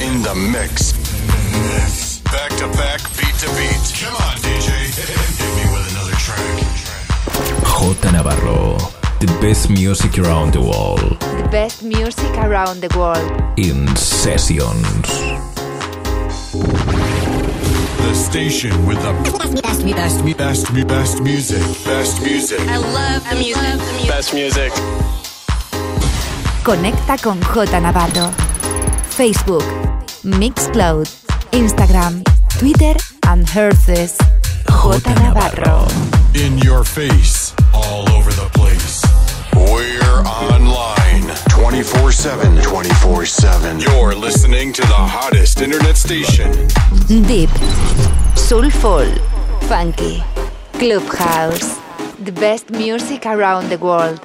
[0.00, 0.92] in the mix.
[2.24, 3.82] Back to back, beat to beat.
[4.00, 4.70] Come on, DJ.
[4.96, 6.40] Hit me with another track.
[7.64, 8.78] J Navarro.
[9.20, 11.20] The best music around the world.
[11.20, 13.30] The best music around the world.
[13.56, 15.08] In sessions.
[18.02, 19.12] The station with the
[19.62, 21.62] best, me, best, me, best, me, best music.
[21.84, 22.60] Best music.
[22.60, 24.08] I love the music.
[24.08, 24.72] Best music.
[26.62, 28.49] Conecta con J Navarro.
[29.20, 29.68] Facebook,
[30.24, 31.04] Mixcloud,
[31.52, 32.24] Instagram,
[32.56, 32.96] Twitter
[33.28, 34.16] and Hearthis.
[34.64, 35.84] J Navarro.
[36.32, 39.04] In your face, all over the place.
[39.52, 42.62] We're online 24 7.
[42.62, 43.80] 24 7.
[43.80, 46.50] You're listening to the hottest internet station.
[47.06, 47.50] Deep,
[48.36, 49.04] Soulful,
[49.68, 50.24] Funky,
[50.72, 51.76] Clubhouse.
[52.24, 54.24] The best music around the world.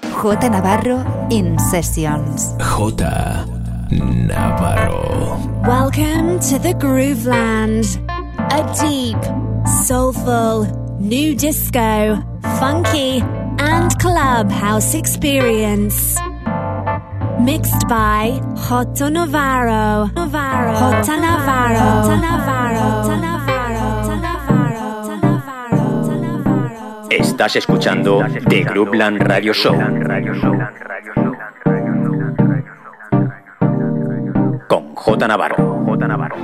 [0.00, 2.56] J Navarro in Sessions.
[2.56, 3.53] J
[3.94, 5.38] Navarro.
[5.66, 7.98] Welcome to the Groove Land.
[8.38, 9.18] A deep,
[9.86, 10.66] soulful,
[10.98, 12.22] new disco,
[12.58, 13.22] funky,
[13.58, 16.18] and clubhouse experience.
[17.40, 20.10] Mixed by Jota Navarro.
[20.14, 20.74] Navarro.
[20.74, 22.02] Jota Navarro.
[22.02, 23.02] Jota Navarro.
[23.02, 24.02] Jota Navarro.
[24.02, 25.82] Jota Navarro.
[26.02, 27.08] Jota Navarro.
[27.10, 29.74] Estás escuchando The Groupland Radio Show
[34.68, 35.84] con J Navarro.
[35.86, 36.36] J Navarro.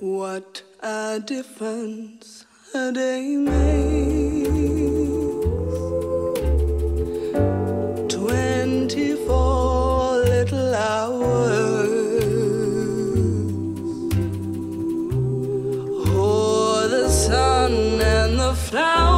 [0.00, 4.48] What a difference a day makes.
[8.14, 9.36] Twenty-four
[10.24, 11.88] little hours.
[16.10, 19.17] Oh, the sun and the flowers.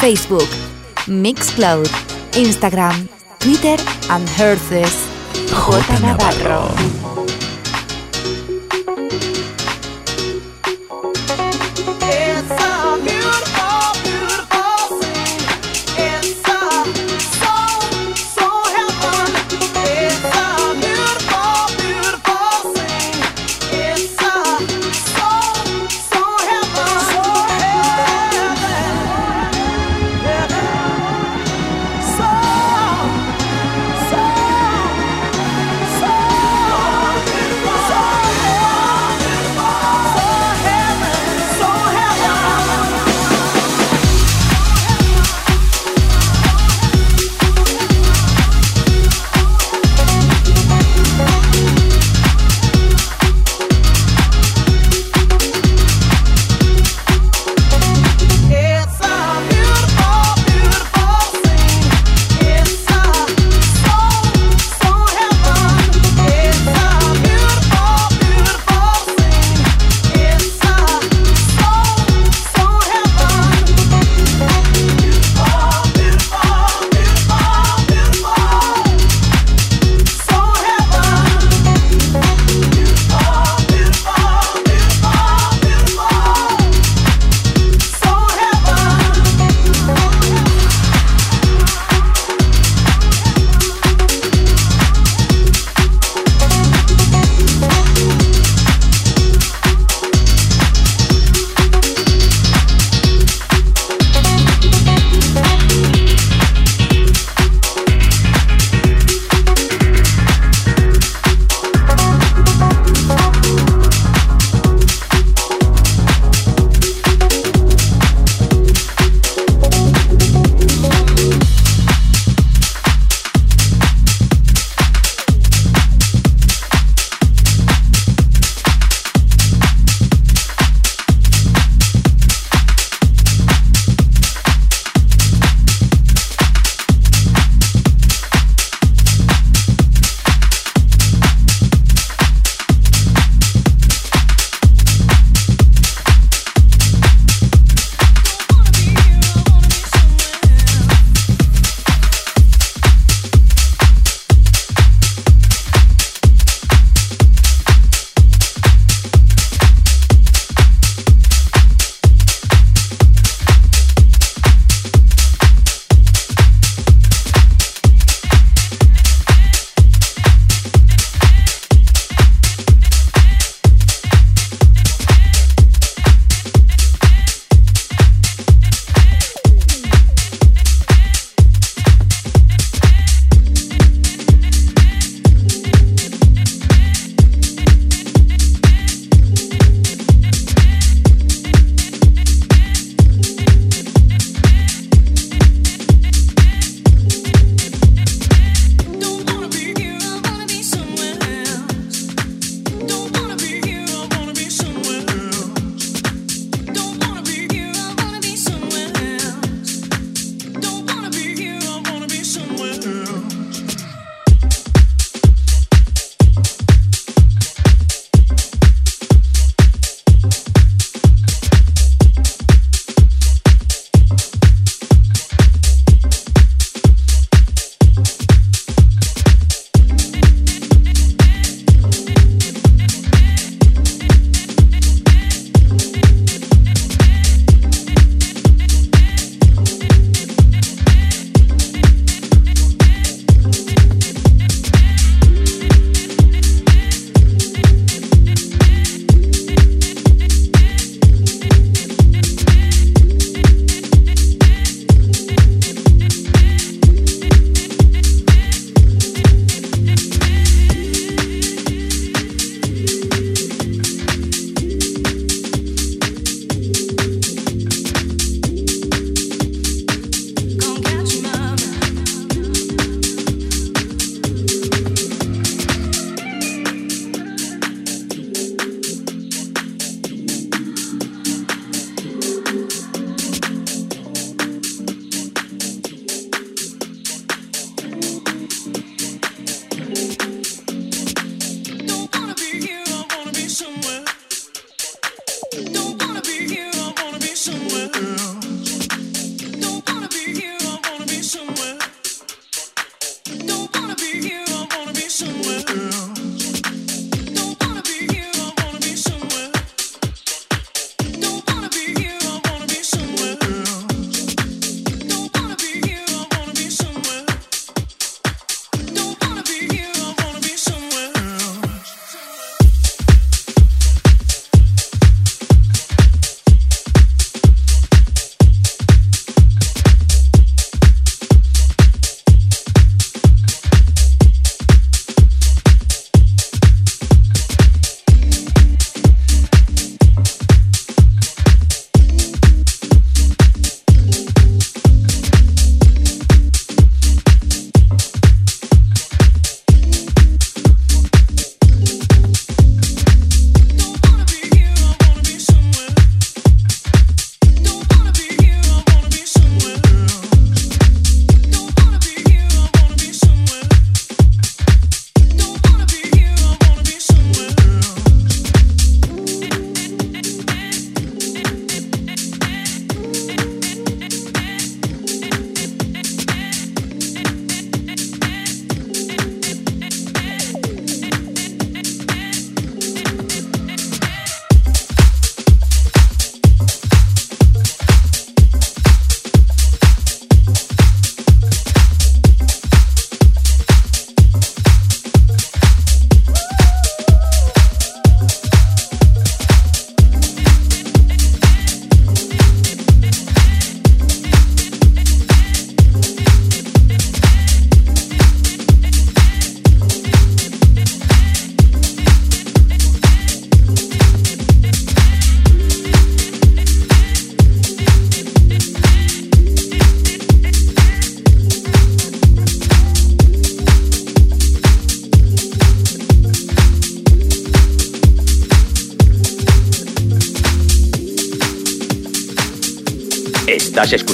[0.00, 0.48] Facebook,
[1.06, 1.86] Mixcloud,
[2.32, 3.76] Instagram, Twitter
[4.10, 5.06] and Herces.
[5.46, 7.11] J Navarro.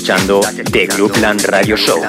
[0.09, 0.41] Escuchando
[0.73, 2.01] The Groupland Radio Show.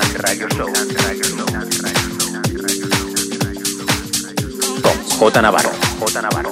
[4.82, 6.49] Con J Navarro.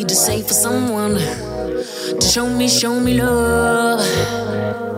[0.00, 4.89] need to say for someone to show me, show me love.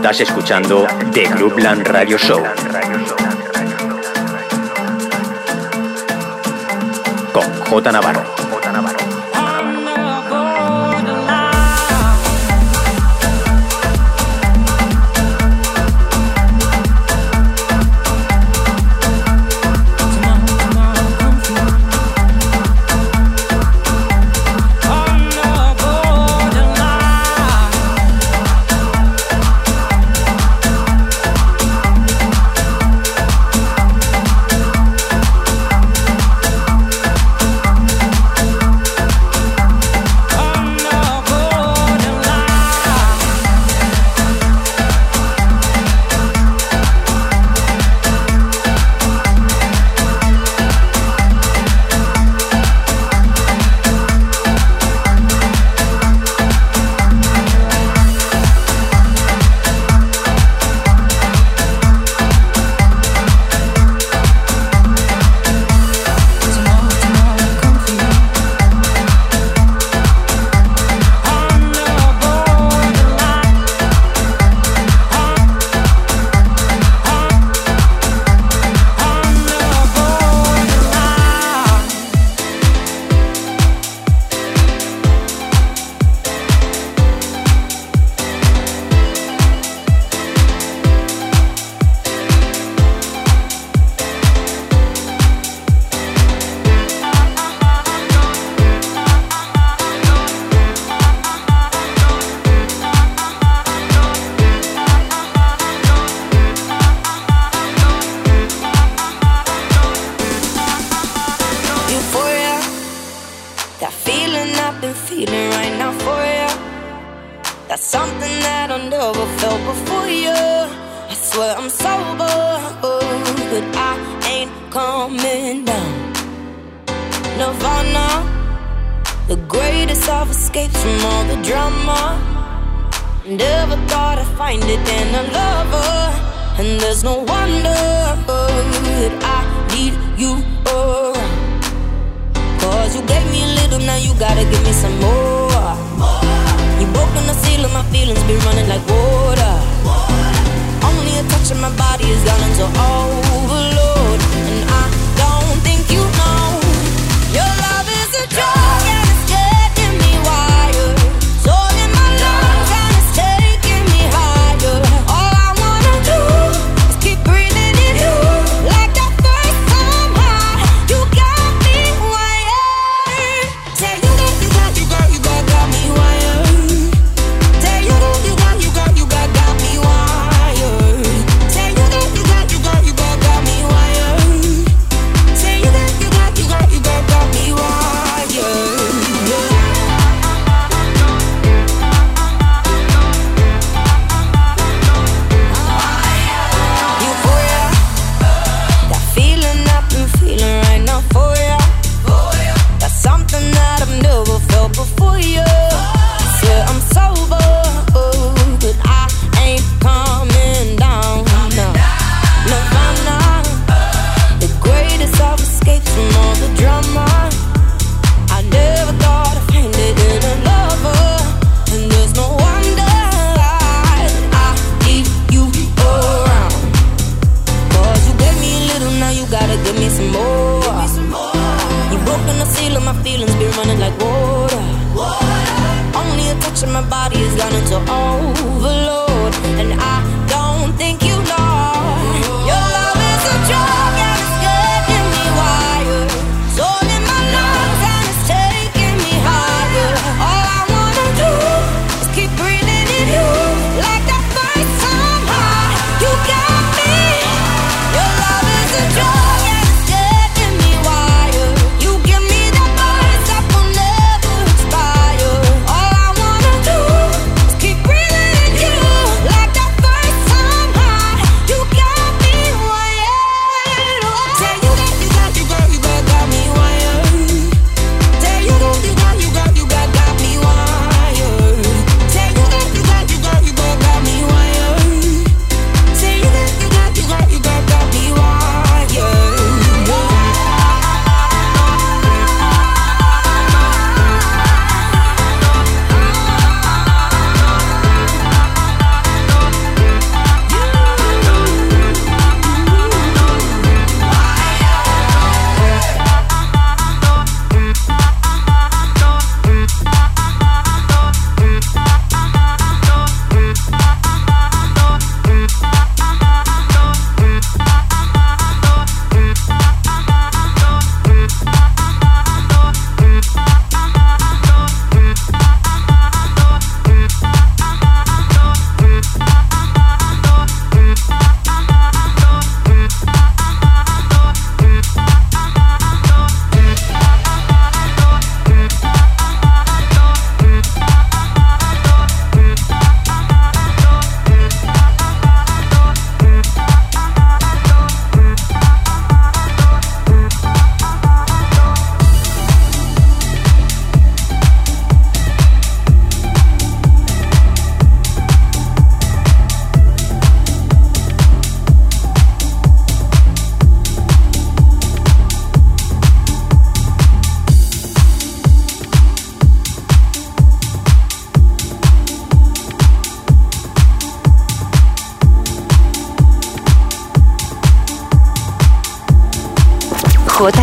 [0.00, 2.42] Estás escuchando The Groupland Radio Show
[7.34, 8.39] con J Navarro.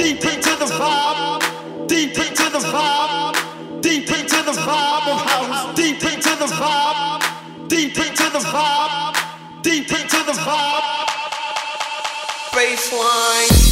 [0.00, 6.02] deep into the vibe, deep into the vibe, deep into the vibe of house, deep
[6.02, 11.06] into the vibe, deep into the vibe, deep into the vibe.
[12.52, 13.69] Baseline.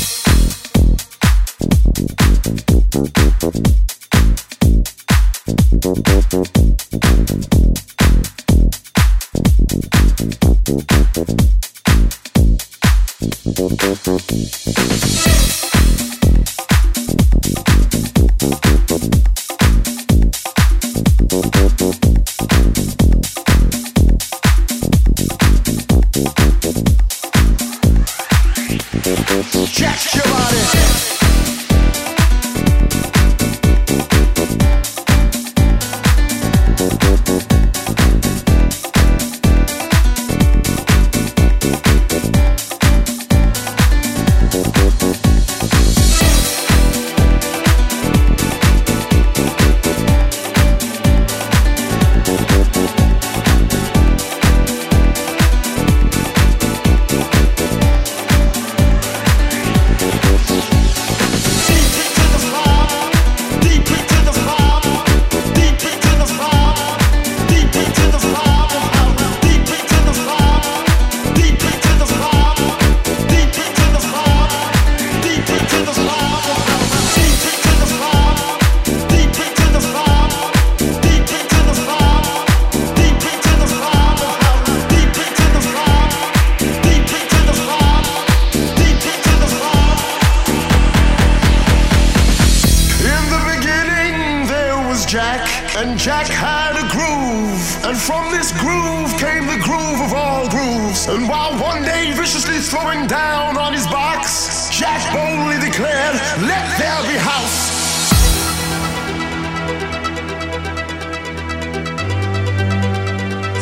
[101.09, 107.03] And while one day viciously throwing down on his box, Jack boldly declared, Let there
[107.11, 107.79] be house.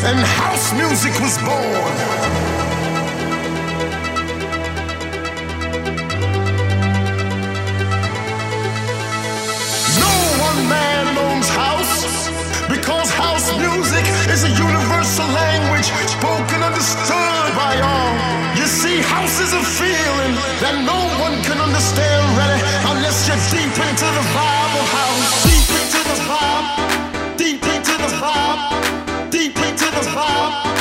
[0.02, 2.55] Then house music was born.
[14.36, 18.12] is a universal language spoken, understood by all.
[18.54, 22.60] You see, house is a feeling that no one can understand really
[22.92, 25.40] unless you're deep into the vibe of house.
[25.48, 26.68] Deep into the vibe,
[27.40, 30.75] deep into the vibe, deep into the vibe.